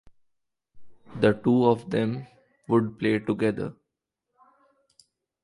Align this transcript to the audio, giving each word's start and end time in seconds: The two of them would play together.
The 1.19 1.33
two 1.33 1.67
of 1.67 1.87
them 1.91 2.25
would 2.67 2.97
play 2.97 3.19
together. 3.19 3.75